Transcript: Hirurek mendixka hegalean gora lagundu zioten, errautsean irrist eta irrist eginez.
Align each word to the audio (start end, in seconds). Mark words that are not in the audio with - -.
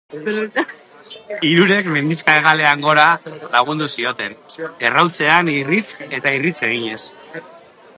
Hirurek 1.49 1.89
mendixka 1.97 2.35
hegalean 2.39 2.87
gora 2.87 3.05
lagundu 3.57 3.91
zioten, 3.97 4.37
errautsean 4.89 5.55
irrist 5.59 5.99
eta 6.21 6.39
irrist 6.41 6.71
eginez. 6.73 7.03